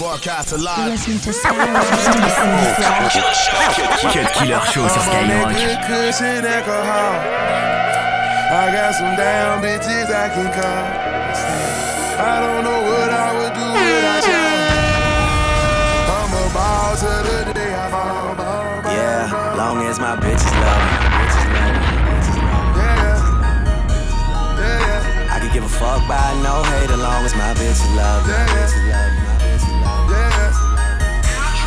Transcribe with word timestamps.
Broadcast 0.00 0.52
alive. 0.52 0.78
You're 0.78 0.96
listening 0.96 1.20
to 1.20 1.28
Skyrock. 1.28 1.84
Cut 4.00 4.32
Killer 4.32 4.64
Show 4.72 4.88
sur 4.88 5.00
Skyrock. 5.04 5.52
Good 5.52 5.76
cushion 5.84 6.40
alcohol. 6.40 7.20
I 8.48 8.72
got 8.72 8.94
some 8.96 9.14
damn 9.14 9.60
bitches 9.60 10.08
I 10.08 10.32
can 10.32 10.48
call. 10.56 10.84
I 12.16 12.40
don't 12.40 12.64
know 12.64 12.80
what 12.80 13.10
I 13.12 13.28
would 13.36 13.52
do 13.52 13.66
without 13.76 14.24
you. 14.24 14.40
I'm 16.16 16.32
a 16.32 16.48
ball 16.56 16.96
to 16.96 17.12
the 17.28 17.52
day 17.52 17.74
I 17.76 17.90
fall. 17.92 18.34
Ball, 18.40 18.80
ball, 18.80 18.92
Yeah, 18.96 19.54
long 19.58 19.84
as 19.84 20.00
my 20.00 20.16
bitches 20.16 20.54
love 20.64 20.80
me. 20.80 20.96
Bitches 21.12 21.44
love 21.52 21.76
me. 21.76 21.92
Bitches 22.08 22.40
love 22.40 22.72
me. 22.72 22.88
Yeah, 24.64 24.80
yeah, 24.80 25.28
yeah, 25.28 25.34
I 25.34 25.40
could 25.40 25.52
give 25.52 25.64
a 25.64 25.68
fuck 25.68 26.00
by 26.08 26.32
no 26.40 26.64
hate 26.72 26.88
as 26.88 26.98
long 26.98 27.22
as 27.22 27.34
my 27.36 27.52
bitches 27.52 27.94
love 27.94 28.26
me. 28.26 29.09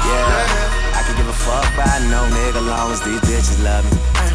Yeah. 0.06 1.00
I 1.00 1.04
could 1.06 1.18
give 1.18 1.28
a 1.28 1.34
fuck 1.34 1.66
by 1.76 1.88
no 2.12 2.28
nigga 2.36 2.62
long 2.66 2.92
as 2.92 3.02
these 3.02 3.20
bitches 3.22 3.64
love 3.64 3.86
me. 3.88 3.98
Uh, 4.20 4.34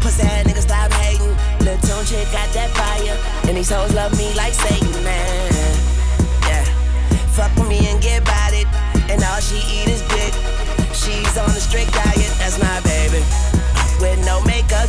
pussy 0.00 0.22
ass 0.22 0.44
nigga 0.44 0.62
stop 0.62 0.92
hating. 0.92 1.34
Lil' 1.64 1.78
Tunechi 1.84 2.24
got 2.32 2.48
that 2.56 2.70
fire. 2.72 3.16
And 3.48 3.56
these 3.56 3.70
hoes 3.70 3.92
love 3.94 4.16
me 4.16 4.32
like 4.34 4.54
Satan, 4.54 4.92
man. 5.04 5.52
Yeah. 6.48 6.64
Fuck 7.36 7.54
with 7.56 7.68
me 7.68 7.86
and 7.88 8.00
get 8.00 8.22
about 8.22 8.52
it. 8.52 8.66
And 9.10 9.22
all 9.22 9.40
she 9.40 9.60
eat 9.68 9.88
is 9.88 10.02
dick. 10.08 10.32
She's 10.96 11.36
on 11.36 11.50
a 11.50 11.60
strict 11.60 11.92
diet, 11.92 12.32
that's 12.40 12.58
my 12.58 12.80
baby. 12.80 13.22
With 14.00 14.24
no 14.24 14.40
makeup, 14.44 14.88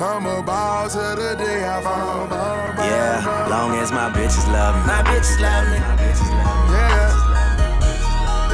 I'm 0.00 0.26
a 0.26 0.40
ball 0.46 0.86
to 0.88 1.18
the 1.18 1.34
day 1.34 1.66
I 1.66 1.82
fall. 1.82 2.30
Ball, 2.30 2.30
ball, 2.30 2.86
Yeah, 2.86 3.18
long 3.50 3.74
as 3.82 3.90
my 3.90 4.06
bitches 4.14 4.46
love 4.46 4.78
me. 4.78 4.86
My 4.86 5.02
bitches 5.02 5.42
love 5.42 5.66
me. 5.66 5.78
My 5.82 5.98
bitches 5.98 6.30
love 6.38 6.70
me. 6.70 6.78
Yeah, 6.78 7.10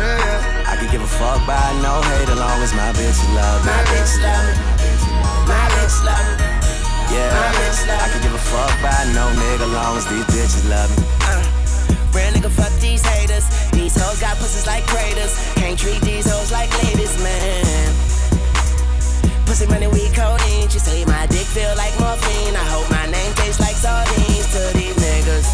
yeah, 0.00 0.24
yeah. 0.24 0.72
I 0.72 0.80
can 0.80 0.88
give 0.88 1.04
a 1.04 1.12
fuck 1.20 1.44
by 1.44 1.60
no 1.84 2.00
hate 2.00 2.32
as 2.32 2.40
long 2.40 2.64
as 2.64 2.72
my 2.72 2.88
bitches 2.96 3.28
love 3.36 3.60
me. 3.60 3.76
My 3.76 3.84
bitches 3.92 4.16
love 4.24 4.44
me. 4.48 4.54
My 5.44 5.64
bitches 5.68 6.00
love 6.08 6.24
me. 6.32 6.54
Yeah, 7.12 7.28
I 7.92 8.08
can 8.08 8.20
give 8.24 8.32
a 8.32 8.40
fuck 8.40 8.72
by 8.80 9.04
no 9.12 9.28
nigga 9.36 9.68
long 9.68 10.00
as 10.00 10.08
these 10.08 10.24
bitches 10.32 10.64
love 10.72 10.88
me. 10.96 11.04
Uh, 11.28 11.44
real 12.16 12.32
nigga, 12.32 12.48
fuck 12.48 12.72
these 12.80 13.04
haters. 13.04 13.44
These 13.68 14.00
hoes 14.00 14.16
got 14.16 14.40
pussies 14.40 14.66
like 14.66 14.86
craters. 14.88 15.36
Can't 15.60 15.78
treat 15.78 16.00
these 16.00 16.24
hoes 16.24 16.50
like 16.50 16.72
ladies, 16.88 17.20
man. 17.20 18.23
Pussy 19.54 19.68
money, 19.68 19.86
we 19.86 20.10
codeine. 20.10 20.68
She 20.68 20.80
say 20.80 21.04
my 21.04 21.26
dick 21.26 21.46
feel 21.46 21.70
like 21.76 21.94
morphine. 22.00 22.56
I 22.58 22.66
hope 22.74 22.90
my 22.90 23.06
name 23.06 23.32
tastes 23.38 23.60
like 23.60 23.76
sardines 23.78 24.50
to 24.50 24.58
these 24.74 24.98
niggas. 24.98 25.46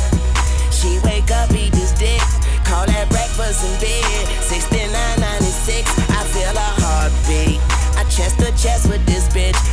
She 0.72 0.96
wake 1.04 1.30
up, 1.30 1.52
eat 1.52 1.70
this 1.72 1.92
dick. 1.92 2.24
Call 2.64 2.86
that 2.86 3.10
breakfast 3.12 3.60
in 3.60 3.76
bed. 3.76 4.24
6996, 4.40 5.84
I 6.16 6.24
feel 6.32 6.48
a 6.48 6.70
heartbeat. 6.80 7.60
I 8.00 8.08
chest 8.08 8.40
to 8.40 8.48
chest 8.56 8.88
with 8.88 9.04
this 9.04 9.28
bitch. 9.28 9.69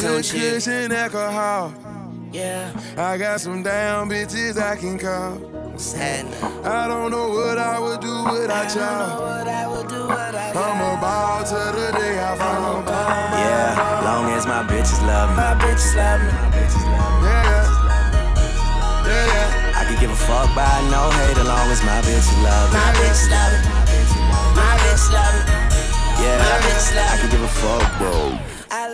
Good 0.00 0.24
shit. 0.24 0.92
alcohol. 0.92 1.74
Yeah, 2.32 2.70
I 2.96 3.16
got 3.16 3.40
some 3.40 3.62
damn 3.62 4.08
bitches 4.08 4.60
I 4.60 4.76
can 4.76 4.98
call. 4.98 5.40
sad. 5.78 6.26
I 6.64 6.86
don't 6.86 7.10
know 7.10 7.28
what 7.30 7.56
I 7.58 7.78
would 7.80 8.00
do 8.00 8.12
without 8.30 8.74
y'all. 8.74 9.48
I 9.48 9.66
would 9.66 9.88
do, 9.88 10.06
what 10.06 10.34
I 10.34 10.52
I'm 10.52 10.80
a 10.82 11.00
ball 11.00 11.44
to 11.44 11.60
the 11.72 11.88
day 11.96 12.20
I 12.20 12.36
fall. 12.36 12.84
Yeah, 12.84 14.04
long 14.04 14.30
as 14.36 14.46
my 14.46 14.62
bitches 14.68 15.00
love 15.06 15.30
me. 15.30 15.36
My 15.36 15.54
bitches 15.56 15.96
love 15.96 16.20
me. 16.20 16.30
My 16.36 16.48
bitches 16.52 16.84
love 16.84 17.16
me. 17.16 17.28
Yeah, 17.28 17.88
yeah, 19.08 19.26
yeah. 19.32 19.80
I 19.80 19.84
could 19.88 19.98
give 19.98 20.10
a 20.10 20.20
fuck 20.28 20.52
by 20.54 20.68
no 20.92 21.08
hate 21.24 21.38
as 21.38 21.48
long 21.48 21.68
as 21.72 21.80
my 21.82 22.00
bitches 22.04 22.38
love 22.44 22.68
me. 22.68 22.76
My 22.76 22.92
bitches 23.00 23.30
love 23.32 23.52
me. 23.56 23.70
My 24.52 24.74
bitches 24.84 25.08
love 25.16 25.32
me. 25.32 25.68
Yeah, 26.20 26.36
My 26.44 26.60
bitches 26.60 26.92
love 26.92 27.08
I 27.08 27.16
could 27.22 27.30
give 27.30 27.42
a 27.42 27.48
fuck, 27.48 27.98
bro. 27.98 28.38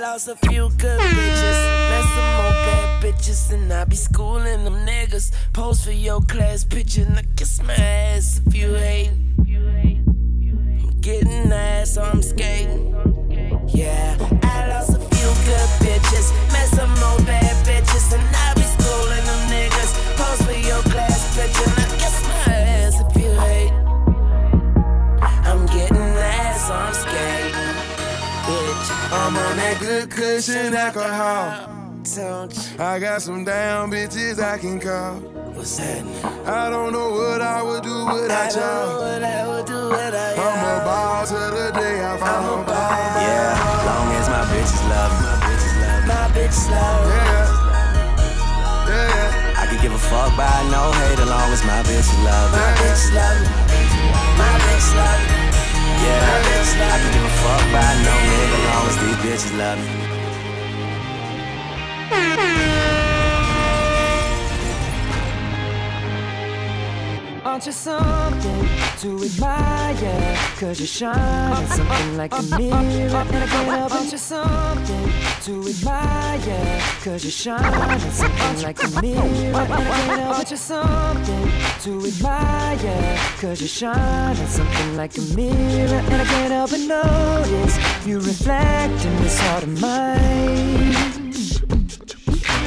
Lost 0.04 0.28
a 0.28 0.36
few 0.36 0.68
good 0.76 1.00
bitches, 1.00 1.88
met 1.88 2.04
some 2.14 2.30
more 2.36 2.52
bad 2.66 3.02
bitches, 3.02 3.50
and 3.52 3.72
I 3.72 3.84
be 3.84 3.96
schooling 3.96 4.62
them 4.64 4.74
niggas. 4.86 5.32
Pose 5.54 5.82
for 5.82 5.92
your 5.92 6.20
class 6.20 6.62
picture, 6.62 7.04
and 7.04 7.18
I 7.18 7.22
kiss 7.36 7.62
my 7.62 7.72
ass 7.72 8.42
if 8.46 8.54
you 8.54 8.74
hate. 8.74 9.12
I'm 9.38 11.00
getting 11.00 11.50
ass, 11.50 11.94
so 11.94 12.02
I'm 12.02 12.20
skating. 12.20 12.94
Yeah, 13.68 14.18
good 30.46 30.74
alcohol. 30.74 31.68
don't? 32.02 32.80
I 32.80 32.98
got 32.98 33.22
some 33.22 33.44
damn 33.44 33.90
bitches 33.90 34.38
I 34.38 34.58
can 34.58 34.78
call. 34.80 35.16
What's 35.56 35.78
happening? 35.78 36.24
I 36.46 36.68
don't 36.68 36.92
know 36.92 37.10
what 37.10 37.40
I 37.40 37.62
would 37.62 37.82
do 37.82 37.94
I 37.94 38.12
without 38.12 38.52
y'all. 38.54 39.00
what 39.00 39.22
I 39.22 39.48
would 39.48 39.66
do 39.66 39.88
without 39.88 40.36
I'm 40.36 40.58
a 40.60 40.74
you. 40.74 40.84
ball 40.84 41.26
to 41.26 41.34
the 41.54 41.70
day 41.72 41.96
I 42.04 42.18
fall. 42.18 42.64
Yeah, 42.66 43.86
long 43.88 44.08
as 44.18 44.28
my 44.28 44.44
bitches 44.52 44.84
love 44.90 45.12
me. 45.14 45.24
My 45.24 45.36
bitches 45.46 45.74
love 45.80 46.02
me. 46.02 46.08
My 46.12 46.26
bitch 46.34 46.52
slow. 46.52 46.98
Yeah, 47.08 47.46
yeah, 48.90 49.08
yeah. 49.14 49.60
I 49.62 49.66
could 49.70 49.80
give 49.80 49.92
a 49.94 49.98
fuck 49.98 50.36
by 50.36 50.50
no 50.68 50.92
hate 50.92 51.20
as 51.24 51.28
long 51.30 51.50
as 51.54 51.62
my 51.64 51.80
bitches 51.88 52.20
love 52.26 52.48
me. 52.52 52.58
My 52.58 52.72
bitch 52.82 53.04
love 53.16 53.38
me. 53.40 53.48
My 54.36 54.52
bitch 54.60 54.88
love 54.98 55.20
me. 55.24 55.44
Yeah, 56.04 56.20
I 56.92 56.96
could 57.00 57.12
give 57.16 57.24
a 57.24 57.34
fuck 57.40 57.62
by 57.72 57.88
no 58.04 58.12
nigga 58.28 58.56
as 58.58 58.64
long 58.68 58.84
as 58.90 58.96
these 59.00 59.18
bitches 59.24 59.56
love 59.56 59.78
me. 59.78 60.03
Aren't 67.54 67.66
you 67.66 67.72
something 67.72 68.68
to 68.98 69.24
admire? 69.26 70.36
Cause 70.58 70.80
you 70.80 70.86
shine 70.86 71.66
something 71.68 72.16
like 72.16 72.32
a 72.32 72.42
mirror 72.58 72.74
And 72.74 73.36
I 73.36 73.46
can't 73.46 73.68
help 73.68 73.94
Aren't 73.94 74.10
you 74.10 74.18
something 74.18 75.12
to 75.42 75.68
admire? 75.68 76.82
Cause 77.04 77.24
you 77.24 77.30
shine 77.30 78.00
something 78.10 78.60
like 78.60 78.82
a 78.82 78.88
mirror 79.00 79.22
And 79.22 79.56
I 79.56 79.66
can't 79.66 80.20
help 80.20 80.36
Aren't 80.38 80.50
you 80.50 80.56
something 80.56 81.52
to 81.82 82.06
admire? 82.08 83.18
Cause 83.40 83.60
you 83.60 83.68
shine 83.68 84.34
something 84.48 84.96
like 84.96 85.16
a 85.16 85.20
mirror 85.36 86.02
And 86.10 86.22
I 86.22 86.24
can't 86.24 86.52
help 86.52 86.70
but 86.70 86.80
notice 86.80 88.04
You 88.04 88.18
reflect 88.18 89.04
in 89.04 89.16
this 89.22 89.38
heart 89.38 89.62
of 89.62 89.80
mine 89.80 91.14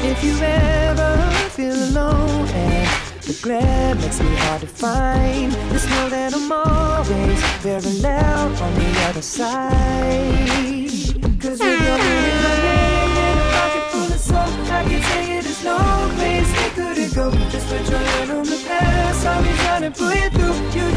if 0.04 0.24
you 0.24 0.38
ever 0.40 1.18
feel 1.50 1.74
alone 1.74 2.48
and 2.48 3.07
the 3.28 3.34
glare 3.42 3.94
makes 3.96 4.22
me 4.22 4.34
hard 4.38 4.62
to 4.62 4.68
find, 4.68 5.52
just 5.74 5.90
know 5.90 6.08
that 6.10 6.34
I'm 6.34 6.50
always 6.50 7.42
very 7.60 8.00
loud 8.00 8.62
on 8.62 8.74
the 8.74 8.90
other 9.10 9.22
side. 9.22 10.48
Cause 11.42 11.60
with 11.60 11.82
your 11.88 11.98
hand 12.00 12.28
in 12.32 12.38
my 12.48 12.56
hand 12.64 13.12
and 13.28 13.40
a 13.40 13.48
pocket 13.52 13.86
full 13.92 14.14
of 14.16 14.20
soap, 14.20 14.72
I 14.72 14.84
can 14.88 15.02
tell 15.02 15.26
you 15.28 15.42
there's 15.42 15.64
no 15.66 15.78
place 16.16 16.50
we 16.56 16.68
couldn't 16.78 17.14
go. 17.14 17.32
Just 17.52 17.68
put 17.68 17.90
your 17.90 18.00
hand 18.00 18.32
on 18.32 18.46
the 18.46 18.64
past, 18.66 19.26
I'll 19.26 19.44
be 19.44 19.50
trying 19.60 19.84
to 19.84 19.92
pull 19.92 20.16
you 20.16 20.30
through. 20.30 20.56
You 20.72 20.97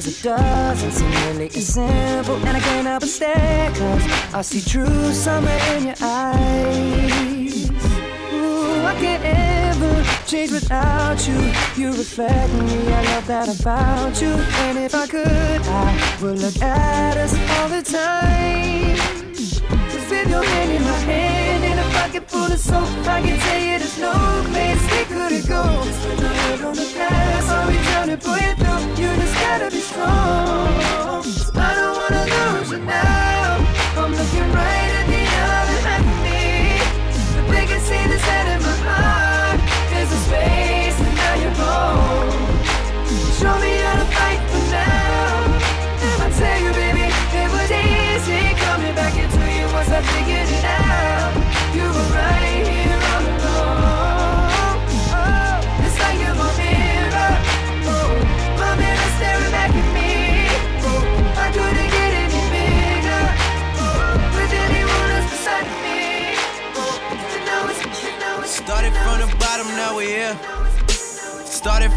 Cause 0.00 0.18
it 0.18 0.22
doesn't 0.22 0.92
seem 0.92 1.10
really 1.26 1.48
as 1.48 1.74
simple. 1.74 2.36
And 2.36 2.56
I 2.56 2.60
can't 2.60 2.86
help 2.86 3.00
but 3.00 3.08
stare, 3.10 3.70
cause 3.72 4.34
I 4.34 4.40
see 4.40 4.62
true 4.62 5.12
summer 5.12 5.50
in 5.76 5.88
your 5.88 5.94
eyes. 6.00 7.70
Ooh, 8.32 8.80
I 8.86 8.94
can't 8.98 9.22
ever 9.22 10.26
change 10.26 10.52
without 10.52 11.28
you. 11.28 11.52
You 11.76 11.88
reflect 11.92 12.50
me, 12.54 12.90
I 12.90 13.04
love 13.12 13.26
that 13.26 13.60
about 13.60 14.22
you. 14.22 14.28
And 14.64 14.78
if 14.78 14.94
I 14.94 15.06
could, 15.06 15.28
I 15.28 16.18
would 16.22 16.38
look 16.38 16.56
at 16.62 17.18
us 17.18 17.34
all 17.58 17.68
the 17.68 17.82
time. 17.82 18.96
With 20.10 20.28
your 20.28 20.42
hand 20.42 20.72
in 20.72 20.82
my 20.82 20.98
hand 21.10 21.64
and 21.64 21.78
a 21.78 21.84
pocket 21.92 22.30
full 22.30 22.50
of 22.50 22.58
soap, 22.58 22.88
I 23.06 23.20
can 23.20 23.38
tell 23.38 23.60
you 23.60 23.78
there's 23.78 23.98
no 23.98 24.12
place 24.50 24.82
we 24.92 25.04
couldn't 25.14 25.46
go. 25.46 25.62
Just 25.84 26.08
put 26.08 26.18
your 26.20 26.28
head 26.28 26.60
on 26.62 26.74
the 26.74 26.92
past, 26.96 27.48
I'll 27.50 27.68
be 27.70 27.76
trying 27.76 28.08
to 28.08 28.16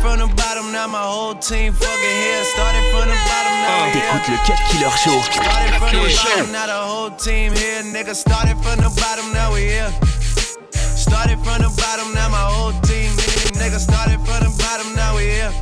from 0.03 0.19
the 0.19 0.27
bottom, 0.35 0.73
now 0.73 0.85
my 0.85 0.99
whole 0.99 1.33
team 1.33 1.71
fucking 1.71 2.15
here. 2.19 2.43
Started 2.43 2.83
from 2.91 3.07
the 3.07 3.15
bottom, 3.23 3.55
now 3.63 3.71
ah, 3.71 3.87
we 3.87 3.95
here. 3.95 4.03
T'écoutes 4.03 4.29
le 4.35 4.39
Cut 4.43 4.59
Killer 4.67 4.95
Show. 4.99 5.17
Started 5.31 5.73
from 5.79 5.91
the 5.95 6.11
bottom, 6.11 6.51
now 6.51 6.67
the 6.67 6.79
whole 6.91 7.11
team 7.15 7.55
here. 7.55 7.81
Nigga, 7.87 8.13
started 8.13 8.59
from 8.59 8.83
the 8.83 8.91
bottom, 8.99 9.31
now 9.31 9.53
we 9.55 9.61
here. 9.71 9.91
Started 10.75 11.39
from 11.39 11.63
the 11.63 11.71
bottom, 11.79 12.13
now 12.13 12.27
my 12.27 12.43
whole 12.51 12.75
team. 12.83 13.15
Nigga, 13.55 13.79
started 13.79 14.19
from 14.27 14.43
the 14.43 14.51
bottom, 14.59 14.91
now 14.93 15.15
we 15.15 15.23
here. 15.39 15.53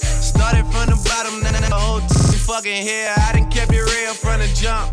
Started 0.00 0.64
from 0.72 0.88
the 0.88 0.96
bottom, 1.04 1.36
now 1.44 1.52
the 1.52 1.68
whole 1.68 2.00
team 2.00 2.40
fucking 2.48 2.82
here. 2.88 3.12
I 3.20 3.36
done 3.36 3.50
kept 3.52 3.70
it 3.70 3.84
real 3.84 4.14
from 4.16 4.40
the 4.40 4.48
jump. 4.56 4.88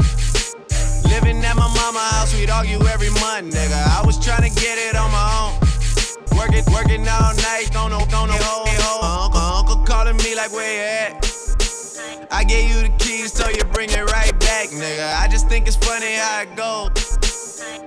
Living 1.08 1.40
at 1.48 1.56
my 1.56 1.72
mama 1.80 2.04
house, 2.12 2.36
we'd 2.36 2.52
argue 2.52 2.84
every 2.92 3.12
month, 3.24 3.56
nigga. 3.56 3.80
I 3.96 4.04
was 4.06 4.20
trying 4.20 4.44
to 4.44 4.52
get 4.60 4.76
it 4.78 5.00
on 5.00 5.12
my 5.16 5.28
own. 5.40 5.65
Working, 6.36 6.66
working 6.72 7.08
all 7.08 7.34
night, 7.36 7.76
on 7.76 7.92
no, 7.92 8.00
on 8.00 8.30
hoe, 8.30 8.66
hoe. 8.68 9.26
Uncle, 9.26 9.40
uncle 9.40 9.78
calling 9.86 10.18
me 10.18 10.36
like, 10.36 10.52
where 10.52 10.68
you 10.68 11.16
at? 11.16 11.26
I 12.32 12.44
gave 12.44 12.70
you 12.70 12.84
the 12.84 12.94
keys, 13.00 13.32
so 13.34 13.48
you 13.50 13.64
bring 13.72 13.90
it 13.90 14.04
right 14.12 14.38
back, 14.40 14.70
nigga. 14.70 15.16
I 15.16 15.28
just 15.28 15.48
think 15.48 15.68
it's 15.68 15.78
funny 15.78 16.16
how 16.16 16.42
it 16.42 16.56
go. 16.56 16.90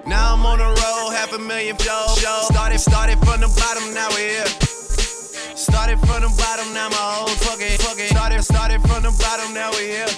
Now 0.07 0.33
I'm 0.33 0.47
on 0.47 0.59
the 0.59 0.65
road, 0.65 1.13
half 1.13 1.33
a 1.33 1.39
million 1.39 1.77
shows. 1.77 2.19
Started, 2.49 2.79
started 2.79 3.19
from 3.21 3.41
the 3.41 3.49
bottom, 3.61 3.93
now 3.93 4.09
we're 4.11 4.41
here. 4.41 4.47
Started 5.55 5.99
from 6.01 6.23
the 6.23 6.33
bottom, 6.39 6.73
now 6.73 6.89
my 6.89 6.97
whole 6.97 7.29
fucking, 7.29 7.79
fucking. 7.79 8.09
Started, 8.09 8.43
started 8.43 8.81
from 8.83 9.03
the 9.03 9.13
bottom, 9.21 9.53
now 9.53 9.71
we're 9.73 10.07
here. 10.07 10.09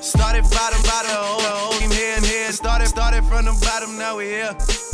Started 0.00 0.44
bottom, 0.50 0.80
bottom, 0.82 1.10
whole 1.10 1.72
team 1.80 1.90
here 1.90 2.20
here. 2.20 2.52
Started, 2.52 2.86
started 2.86 3.24
from 3.24 3.46
the 3.46 3.56
bottom, 3.64 3.98
now 3.98 4.16
we're 4.16 4.52
here. 4.52 4.93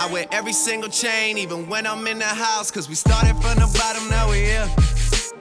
I 0.00 0.10
wear 0.12 0.26
every 0.32 0.52
single 0.52 0.88
chain, 0.90 1.38
even 1.38 1.68
when 1.68 1.86
I'm 1.86 2.06
in 2.06 2.18
the 2.18 2.24
house. 2.24 2.70
Cause 2.70 2.88
we 2.88 2.94
started 2.94 3.36
from 3.42 3.58
the 3.58 3.70
bottom, 3.78 4.08
now 4.10 4.30
we 4.30 4.38
here. 4.38 4.68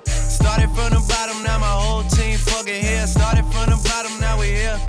Started 0.06 0.70
from 0.70 0.92
the 0.92 1.04
bottom, 1.10 1.44
now 1.44 1.58
my 1.60 1.66
whole 1.66 2.04
team 2.04 2.38
fucking 2.38 2.82
here. 2.82 3.08
Started 3.08 3.46
from 3.46 3.70
the 3.72 3.82
bottom, 3.84 4.12
now 4.20 4.40
we 4.40 4.48
here. 4.48 4.80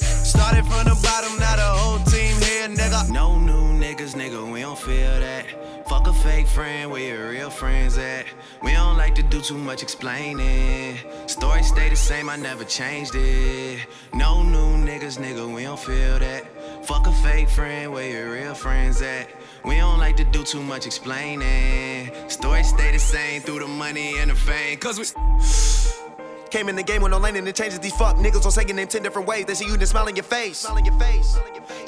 Started 0.00 0.64
from 0.64 0.84
the 0.84 0.98
bottom, 1.02 1.38
now 1.38 1.56
the 1.56 1.62
whole 1.62 1.98
team 2.04 2.34
here, 2.42 2.68
nigga. 2.68 3.10
No 3.10 3.38
new 3.38 3.78
niggas, 3.78 4.14
nigga, 4.14 4.50
we 4.50 4.60
don't 4.60 4.78
feel 4.78 5.20
that. 5.20 5.44
Fuck 5.88 6.06
a 6.08 6.12
fake 6.12 6.46
friend, 6.46 6.90
where 6.90 7.02
your 7.02 7.30
real 7.30 7.50
friends 7.50 7.98
at? 7.98 8.26
We 8.62 8.72
don't 8.72 8.96
like 8.96 9.14
to 9.16 9.22
do 9.22 9.40
too 9.40 9.58
much 9.58 9.82
explaining. 9.82 10.98
Story 11.26 11.62
stay 11.62 11.90
the 11.90 11.96
same, 11.96 12.28
I 12.28 12.36
never 12.36 12.64
changed 12.64 13.14
it. 13.14 13.86
No 14.14 14.42
new 14.42 14.84
niggas, 14.84 15.18
nigga, 15.18 15.54
we 15.54 15.62
don't 15.64 15.78
feel 15.78 16.18
that. 16.18 16.55
Fuck 16.86 17.08
a 17.08 17.12
fake 17.12 17.48
friend, 17.48 17.92
where 17.92 18.08
your 18.08 18.32
real 18.32 18.54
friends 18.54 19.02
at? 19.02 19.28
We 19.64 19.78
don't 19.78 19.98
like 19.98 20.16
to 20.18 20.24
do 20.24 20.44
too 20.44 20.62
much 20.62 20.86
explaining. 20.86 22.12
Story 22.28 22.62
stay 22.62 22.92
the 22.92 22.98
same 23.00 23.42
through 23.42 23.58
the 23.58 23.66
money 23.66 24.18
and 24.18 24.30
the 24.30 24.36
fame. 24.36 24.78
Cause 24.78 24.96
we. 24.96 25.04
Came 26.50 26.68
in 26.68 26.76
the 26.76 26.84
game 26.84 27.02
with 27.02 27.10
no 27.10 27.18
lane 27.18 27.34
and 27.34 27.48
it 27.48 27.56
changes 27.56 27.80
these 27.80 27.92
fuck 27.96 28.14
niggas 28.18 28.46
on 28.46 28.52
saying 28.52 28.68
name 28.76 28.86
10 28.86 29.02
different 29.02 29.26
ways. 29.26 29.46
They 29.46 29.54
see 29.54 29.66
you 29.66 29.76
then 29.76 29.88
smile 29.88 30.06
in 30.06 30.14
your 30.14 30.22
face. 30.22 30.58
Smile 30.58 30.76
in 30.76 30.84
your 30.84 30.96
face. 30.96 31.36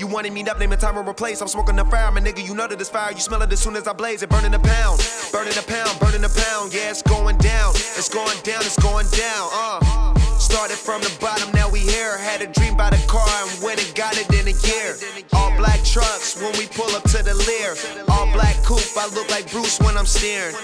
You 0.01 0.09
wanted 0.09 0.33
me 0.33 0.43
up, 0.49 0.59
name 0.59 0.73
a 0.73 0.77
time 0.77 0.99
and 0.99 1.07
replace. 1.07 1.41
I'm 1.41 1.47
smoking 1.47 1.77
the 1.77 1.85
fire, 1.85 2.11
my 2.11 2.21
nigga. 2.21 2.45
You 2.45 2.57
know 2.57 2.67
that 2.67 2.77
this 2.77 2.91
fire. 2.91 3.13
You 3.13 3.21
smell 3.21 3.41
it 3.43 3.53
as 3.53 3.61
soon 3.61 3.77
as 3.77 3.87
I 3.87 3.93
blaze 3.93 4.25
it. 4.25 4.31
Burning 4.31 4.53
a 4.53 4.59
pound, 4.59 5.09
burning 5.31 5.57
a 5.57 5.63
pound, 5.63 6.01
burning 6.01 6.25
a 6.25 6.29
pound. 6.29 6.75
Yeah, 6.75 6.91
it's 6.91 7.03
going 7.03 7.39
down. 7.39 7.71
It's 7.77 8.09
going 8.09 8.43
down, 8.43 8.63
it's 8.63 8.83
going 8.83 9.07
down. 9.11 9.49
Uh. 9.53 10.18
Started 10.39 10.79
from 10.79 11.03
the 11.03 11.17
bottom, 11.21 11.51
now 11.53 11.69
we 11.69 11.81
here. 11.81 12.17
Had 12.19 12.43
a 12.43 12.47
dream 12.47 12.75
about 12.75 12.95
a 12.95 13.07
car 13.07 13.29
and 13.29 13.63
went 13.63 13.85
and 13.85 13.95
got 13.95 14.17
it 14.17 14.29
in 14.33 14.47
a 14.47 14.57
year. 14.67 14.97
All 15.33 15.55
black 15.57 15.83
trucks 15.85 16.41
when 16.41 16.53
we 16.59 16.67
pull 16.69 16.95
up 16.95 17.03
to 17.11 17.23
the 17.23 17.35
Lear. 17.35 17.75
All 18.09 18.31
black 18.33 18.57
coupe, 18.65 18.97
I 18.97 19.07
look 19.15 19.29
like 19.31 19.51
Bruce 19.51 19.81
when 19.81 19.97
I'm 19.97 20.07
steering. 20.07 20.55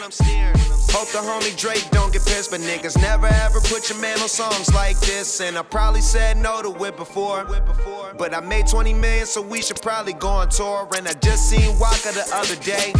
Hope 0.94 1.08
the 1.10 1.18
homie 1.18 1.56
Drake 1.58 1.84
don't 1.90 2.12
get 2.12 2.24
pissed, 2.24 2.52
but 2.52 2.60
niggas 2.60 2.96
never 3.02 3.26
ever 3.26 3.60
put 3.60 3.90
your 3.90 3.98
man 3.98 4.16
on 4.20 4.28
songs 4.28 4.72
like 4.72 4.98
this. 5.00 5.40
And 5.40 5.58
I 5.58 5.62
probably 5.62 6.00
said 6.00 6.36
no 6.36 6.62
to 6.62 6.84
it 6.84 6.96
before. 6.96 7.44
But 8.16 8.32
I 8.32 8.38
made 8.38 8.68
20 8.68 8.94
million, 8.94 9.26
so 9.26 9.42
we 9.42 9.60
should 9.60 9.82
probably 9.82 10.12
go 10.12 10.28
on 10.28 10.50
tour. 10.50 10.88
And 10.96 11.08
I 11.08 11.14
just 11.14 11.50
seen 11.50 11.76
Waka 11.80 12.12
the 12.14 12.24
other 12.32 12.54
day. 12.62 12.94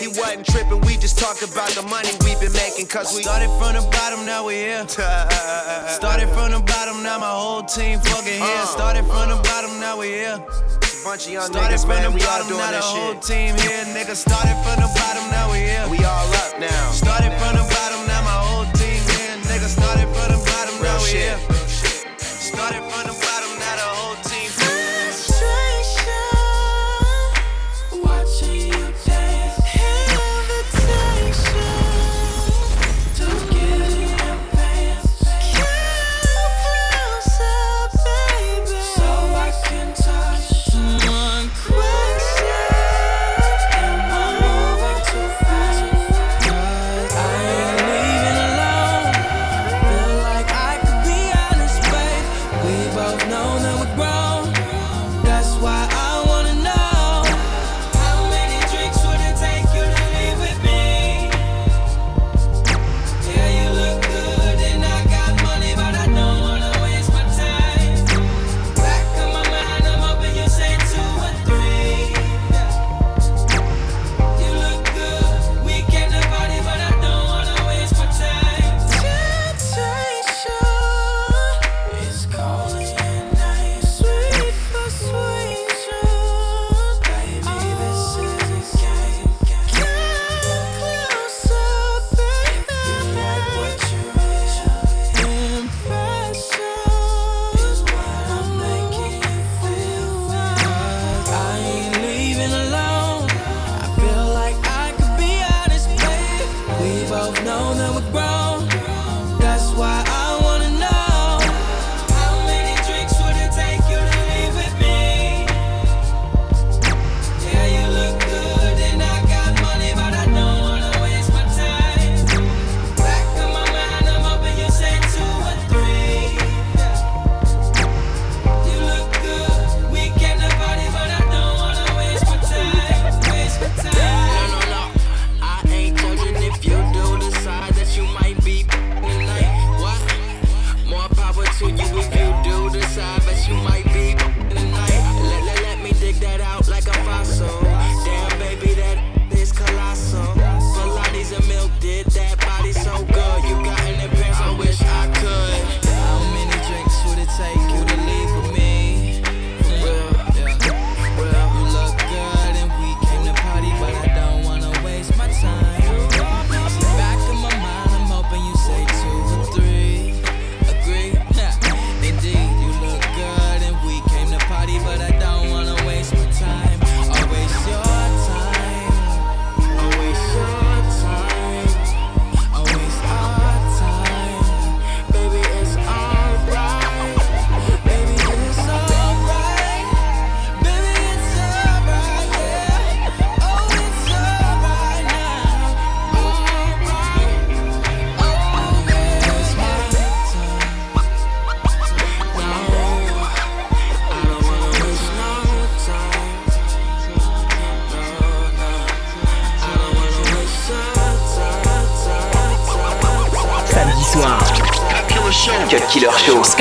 He 0.00 0.08
wasn't 0.08 0.46
tripping, 0.46 0.80
we 0.82 0.96
just 0.96 1.18
talked 1.18 1.42
about 1.42 1.68
the 1.70 1.82
money 1.82 2.08
we've 2.24 2.40
been 2.40 2.52
making, 2.54 2.86
cause 2.86 3.14
we 3.14 3.22
Started 3.22 3.50
from 3.58 3.74
the 3.74 3.82
bottom, 3.90 4.24
now 4.24 4.46
we 4.46 4.54
here. 4.54 4.88
Started 4.88 6.13
from 6.22 6.52
the 6.52 6.60
bottom, 6.60 7.02
now 7.02 7.18
my 7.18 7.26
whole 7.30 7.62
team 7.62 7.98
fucking 7.98 8.38
here. 8.38 8.62
Uh. 8.62 8.66
Started 8.66 9.04
from 9.04 9.30
the 9.30 9.36
bottom, 9.42 9.80
now 9.80 9.98
we 9.98 10.08
here. 10.08 10.38
bunch 11.02 11.26
of 11.26 11.32
young 11.32 11.46
Started 11.46 11.74
niggas, 11.74 11.80
from 11.80 11.88
man. 11.90 12.02
the 12.02 12.10
We 12.14 12.22
all 12.22 12.30
bottom, 12.30 12.46
doing 12.48 12.60
now 12.60 12.70
the 12.70 12.76
this 12.76 12.86
whole 12.86 13.14
team 13.18 13.52
here. 13.58 13.84
Nigga, 13.90 14.14
started 14.14 14.56
from 14.62 14.76
the 14.78 14.90
bottom, 14.94 15.24
now 15.34 15.50
we 15.50 15.58
here. 15.58 15.84
We 15.90 15.98
all 16.04 16.30
up 16.46 16.58
now. 16.60 16.90
Started 16.92 17.32
from 17.42 17.56
the 17.58 17.66
bottom, 17.66 18.06
now 18.06 18.22
my 18.22 18.38
whole 18.46 18.66
team 18.78 19.02
here. 19.18 19.34
Nigga, 19.50 19.66
started 19.66 20.06
from 20.14 20.28
the 20.38 20.40
bottom, 20.46 20.74
now 20.82 20.98
we 21.02 21.10
shit. 21.10 21.38
here. 21.38 21.53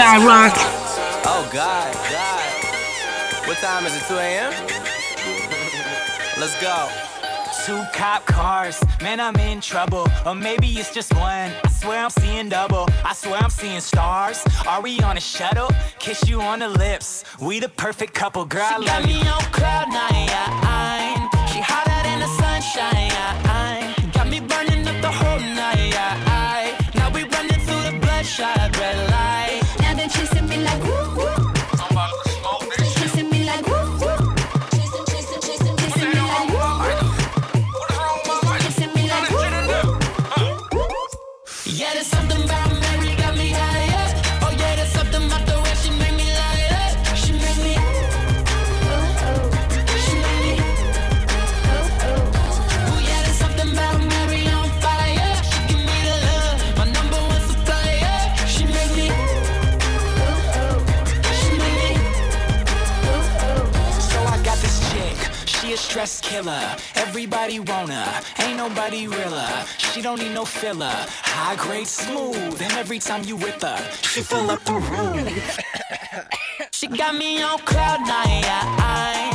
Skyrock. 0.04 0.52
Oh 1.26 1.50
God, 1.54 1.94
God. 2.12 3.48
What 3.48 3.58
time 3.60 3.86
is 3.86 3.96
it? 3.96 4.04
2 4.10 4.16
a.m. 4.16 4.52
Let's 6.42 6.60
go. 6.62 6.90
Two 7.66 7.82
cop 7.98 8.26
cars, 8.26 8.84
man, 9.02 9.22
I'm 9.22 9.38
in 9.38 9.62
trouble. 9.62 10.06
Or 10.26 10.36
maybe 10.36 10.68
it's 10.72 10.94
just 10.94 11.14
one. 11.14 11.54
I 11.64 11.70
swear 11.70 12.04
I'm 12.04 12.10
seeing 12.10 12.50
double. 12.50 12.86
I 13.06 13.14
swear 13.14 13.36
I'm 13.38 13.50
seeing 13.50 13.80
stars. 13.80 14.44
Are 14.68 14.82
we 14.82 15.00
on 15.00 15.16
a 15.16 15.22
shuttle? 15.22 15.70
Kiss 16.00 16.28
you 16.28 16.42
on 16.42 16.60
the 16.60 16.68
lips. 16.68 17.24
We 17.40 17.62
the 17.62 17.70
perfect 17.70 18.14
couple, 18.14 18.44
girl. 18.44 18.68
She 18.68 18.76
I 18.76 18.78
love 18.80 18.86
got 18.88 19.08
you. 19.08 19.24
me 19.24 19.30
on 19.30 19.42
cloud 19.54 19.88
nine. 19.88 21.30
She 21.48 21.62
hotter 21.62 22.04
than 22.04 22.20
the 22.20 22.28
sunshine. 22.28 23.53
Killer. 66.34 66.76
Everybody 66.96 67.60
her, 67.90 68.22
ain't 68.40 68.58
nobody 68.58 69.08
realer. 69.08 69.52
She 69.78 70.02
don't 70.02 70.20
need 70.20 70.34
no 70.34 70.46
filler, 70.46 70.96
high 71.36 71.56
grade 71.56 71.88
smooth. 71.88 72.60
And 72.60 72.74
every 72.74 72.98
time 72.98 73.24
you 73.24 73.36
with 73.36 73.62
her, 73.62 73.78
she 74.02 74.22
fill 74.22 74.50
up 74.50 74.64
the 74.64 74.74
room. 74.74 75.28
she 76.72 76.88
got 76.88 77.14
me 77.16 77.44
on 77.44 77.60
cloud 77.60 78.02
nine. 78.02 79.33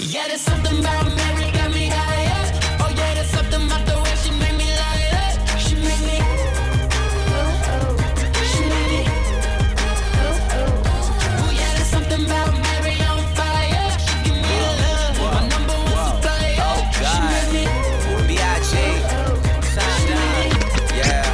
Yeah, 0.00 0.28
there's 0.28 0.42
something 0.42 0.78
about 0.78 1.06
Mary 1.06 1.50
got 1.50 1.72
me 1.74 1.88
higher. 1.88 2.52
Oh 2.78 2.88
yeah, 2.96 3.14
there's 3.14 3.26
something 3.30 3.60
about 3.66 3.84
the 3.84 3.98
way 3.98 4.14
she 4.22 4.30
make 4.38 4.54
me 4.56 4.70
lighter. 4.70 5.58
She 5.58 5.74
make 5.74 6.00
me, 6.06 6.22
she 8.46 8.62
make 8.62 8.90
me. 8.94 9.02
Oh 11.42 11.50
yeah, 11.50 11.74
there's 11.74 11.88
something 11.90 12.24
about 12.24 12.52
Mary 12.62 12.94
on 13.10 13.26
fire. 13.34 13.90
She 13.98 14.14
give 14.22 14.38
me 14.38 14.42
the 14.46 14.70
love, 14.86 15.18
my 15.18 15.42
number 15.50 15.74
one 15.90 16.14
supplier. 16.14 16.62
Oh 16.62 16.78
She 17.02 17.18
make 17.26 17.50
me, 17.58 17.66
B.I.G. 18.28 18.72
Oh, 18.78 19.34
oh. 19.34 19.66
Sign. 19.74 20.54
Yeah. 20.94 21.26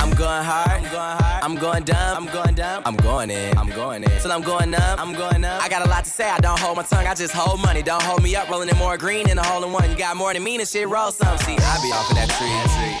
I'm 0.00 0.10
going 0.16 0.42
hard. 0.42 0.72
I'm 0.72 0.88
going 0.88 1.16
hard. 1.20 1.42
I'm 1.44 1.54
going 1.56 1.84
dumb. 1.84 2.16
I'm 2.16 2.26
going 2.32 2.54
dumb. 2.54 2.82
I'm 2.86 2.96
going 2.96 3.30
in. 3.30 3.58
I'm 3.58 3.68
going 3.68 4.04
in. 4.04 4.10
Till 4.22 4.32
I'm 4.32 4.42
going 4.42 4.74
up. 4.74 4.98
I'm 4.98 5.12
going 5.12 5.44
up. 5.44 5.62
I 5.62 5.68
got 5.68 5.84
a 5.86 5.88
lot 5.90 6.01
say. 6.12 6.28
I 6.28 6.38
don't 6.38 6.58
hold 6.58 6.76
my 6.76 6.82
tongue. 6.82 7.06
I 7.06 7.14
just 7.14 7.32
hold 7.32 7.60
money. 7.60 7.82
Don't 7.82 8.02
hold 8.02 8.22
me 8.22 8.36
up. 8.36 8.48
Rolling 8.48 8.68
in 8.68 8.76
more 8.76 8.96
green 8.96 9.28
in 9.28 9.38
a 9.38 9.42
hole 9.42 9.64
in 9.64 9.72
one. 9.72 9.90
You 9.90 9.96
got 9.96 10.16
more 10.16 10.32
than 10.32 10.44
me 10.44 10.56
and 10.56 10.68
shit. 10.68 10.88
Roll 10.88 11.10
some. 11.10 11.36
See, 11.38 11.56
I 11.56 11.78
be 11.82 11.90
off 11.92 12.10
of 12.10 12.16
that 12.16 12.28
tree. 12.36 12.52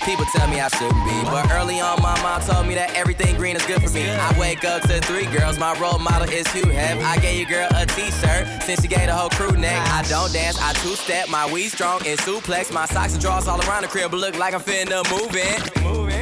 People 0.04 0.24
tell 0.34 0.48
me 0.48 0.60
I 0.60 0.68
shouldn't 0.68 1.04
be. 1.04 1.22
But 1.24 1.50
early 1.52 1.80
on, 1.80 2.00
my 2.02 2.20
mom 2.22 2.40
told 2.42 2.66
me 2.66 2.74
that 2.74 2.94
everything 2.94 3.36
green 3.36 3.56
is 3.56 3.64
good 3.66 3.82
for 3.82 3.90
me. 3.90 4.10
I 4.10 4.38
wake 4.38 4.64
up 4.64 4.82
to 4.82 5.00
three 5.02 5.26
girls. 5.26 5.58
My 5.58 5.78
role 5.78 5.98
model 5.98 6.28
is 6.28 6.46
Hugh 6.48 6.70
Hef. 6.70 7.02
I 7.04 7.18
gave 7.18 7.38
your 7.38 7.48
girl 7.48 7.68
a 7.74 7.86
t-shirt. 7.86 8.62
Since 8.62 8.82
she 8.82 8.88
gave 8.88 9.06
the 9.06 9.14
whole 9.14 9.30
crew 9.30 9.52
neck. 9.56 9.78
I 9.90 10.02
don't 10.08 10.32
dance. 10.32 10.58
I 10.60 10.72
two-step. 10.82 11.28
My 11.28 11.50
weed 11.52 11.68
strong 11.68 12.00
and 12.06 12.18
suplex. 12.20 12.72
My 12.72 12.86
socks 12.86 13.12
and 13.12 13.22
drawers 13.22 13.46
all 13.46 13.60
around 13.68 13.82
the 13.82 13.88
crib. 13.88 14.10
But 14.10 14.20
look 14.20 14.38
like 14.38 14.54
I'm 14.54 14.60
finna 14.60 15.04
move 15.10 15.36
in. 15.36 15.60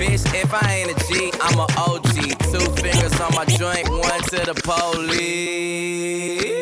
Bitch, 0.01 0.25
if 0.35 0.53
I 0.53 0.75
ain't 0.75 0.91
a 0.91 0.95
G, 1.07 1.31
I'm 1.41 1.59
a 1.59 1.67
OG. 1.77 2.39
Two 2.51 2.67
fingers 2.81 3.21
on 3.21 3.35
my 3.35 3.45
joint, 3.45 3.89
one 3.89 4.23
to 4.31 4.45
the 4.45 4.55
police. 4.65 6.60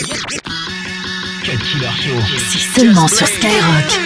Cut 0.00 1.58
Killer 1.58 1.90
Show. 2.00 2.14
C'est 2.50 2.80
seulement 2.80 3.08
sur 3.08 3.26
Skyrock. 3.26 3.98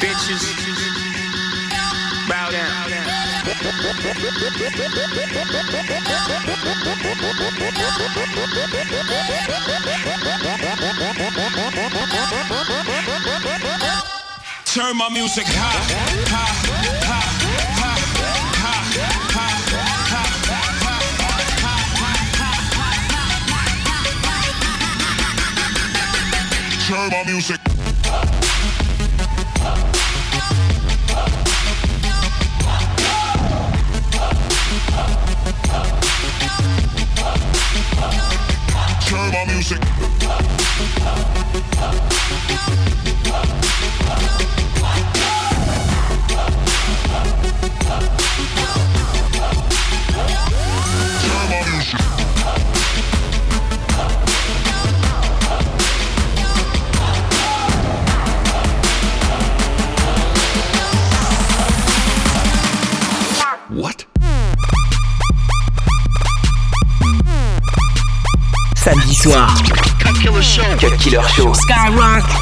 Bitches. 0.00 0.44
Bow 2.28 2.50
down. 2.50 2.92
Turn 14.64 14.96
my 14.96 15.10
music 15.10 15.44
high, 15.46 15.54
high, 15.54 16.24
high, 16.24 16.32
high, 16.32 16.52
high, 16.52 16.82
high, 16.82 16.88
high, 16.88 17.06
high. 17.06 17.11
Turbo 26.86 27.24
music. 27.24 27.60
Turbo 39.06 39.46
music. 39.46 39.78
Soir. 69.22 69.46
Cut 70.00 70.16
Killer 70.20 70.42
Show. 70.42 70.64
Cut 70.80 70.98
Killer 70.98 71.22
Show. 71.28 71.52
Skyrock. 71.52 72.41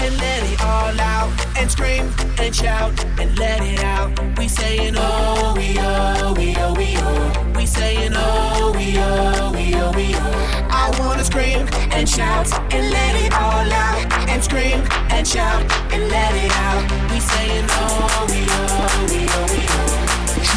And 0.00 0.16
let 0.18 0.42
it 0.52 0.60
all 0.62 1.00
out. 1.00 1.30
And 1.58 1.70
scream 1.70 2.12
and 2.38 2.54
shout 2.54 2.92
and 3.18 3.38
let 3.38 3.60
it 3.62 3.82
out. 3.82 4.10
We 4.38 4.48
saying 4.48 4.94
oh, 4.96 5.54
we 5.56 5.76
oh, 5.78 6.34
we 6.36 6.54
oh, 6.56 6.74
we 6.74 6.94
oh. 6.98 7.52
We 7.56 7.66
saying 7.66 8.12
oh, 8.14 8.72
we 8.76 8.98
oh, 8.98 9.52
we 9.52 9.74
oh, 9.74 9.92
we 9.92 10.14
oh. 10.14 10.68
I 10.70 10.94
wanna 10.98 11.24
scream 11.24 11.66
and 11.92 12.08
shout 12.08 12.46
and 12.72 12.90
let 12.90 13.14
it 13.24 13.32
all 13.32 13.70
out. 13.72 14.28
And 14.28 14.42
scream 14.44 14.80
and 15.10 15.26
shout 15.26 15.62
and 15.92 16.08
let 16.08 16.34
it 16.34 16.52
out. 16.68 16.82
We 17.10 17.20
saying 17.20 17.66
oh, 17.70 18.26
we 18.30 18.40
oh, 18.48 19.06
we 19.10 19.20
oh, 19.28 19.46
we 19.52 19.62
oh. 19.68 19.86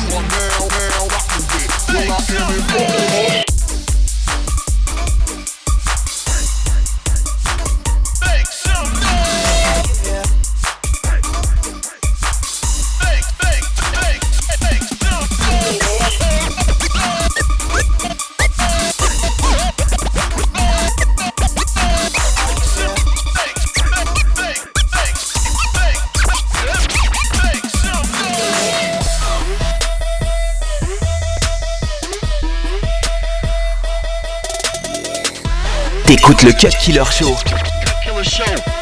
You 0.09 0.15
are 0.17 0.23
now, 0.23 0.67
now 0.89 1.07
rocking 1.07 1.45
with 1.53 1.71
Pull 1.87 2.11
out 2.11 2.27
them 2.27 3.48
T'écoutes 36.29 36.43
le 36.43 36.51
Cut 36.51 36.77
Killer 36.77 37.03
Show. 37.09 37.35
Killer 38.03 38.23
Show. 38.23 38.78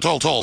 the 0.00 0.08
tall 0.08 0.18
tall. 0.18 0.42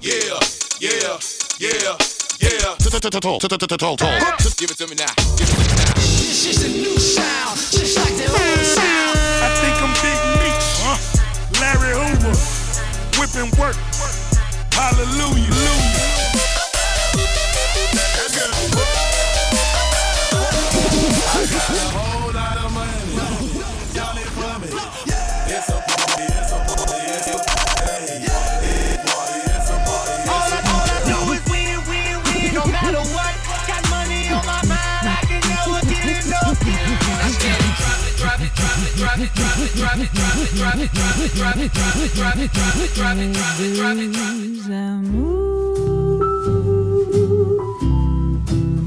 Yeah, 0.00 0.38
yeah, 0.80 1.16
yeah, 1.58 1.96
yeah. 2.40 2.76
Tall, 2.78 3.00
tall, 3.00 3.96
tall. 3.96 4.18
Give 4.58 4.70
it 4.70 4.76
to 4.76 4.86
me 4.88 4.94
now. 4.96 5.06
Give 5.36 5.48
it 5.48 5.52
to 5.52 5.58
me 5.58 5.66
now. 5.76 5.94
This 5.96 6.44
is 6.46 6.64
a 6.64 6.68
new 6.68 6.98
sound, 6.98 7.56
just 7.56 7.96
like 7.96 8.14
the 8.16 8.28
old 8.28 8.66
sound. 8.66 9.18
I 9.40 9.48
think 9.60 9.76
I'm 9.80 9.92
Big 10.04 10.20
Meech, 10.40 10.68
huh? 10.84 10.98
Larry 11.60 11.96
Hoover, 11.96 12.36
whipping 13.16 13.50
work. 13.58 13.76
Hallelujah, 14.72 15.48
Hallelujah. 15.80 16.20
I 21.32 22.19
Des 43.96 44.72
amours, 44.72 45.40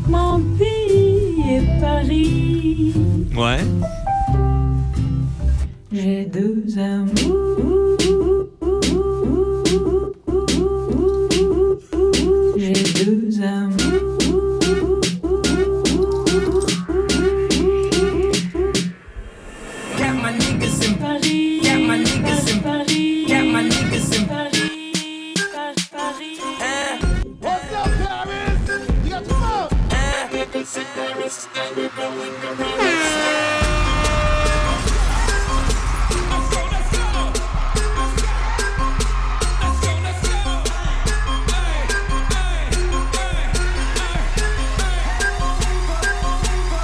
mon 0.08 0.39
pays 0.58 1.43
est 1.49 1.82
Paris. 1.82 2.93
Ouais. 3.36 3.63
J'ai 5.91 6.25
deux 6.25 6.63
amours. 6.77 7.92